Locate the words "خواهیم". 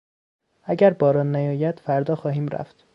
2.15-2.47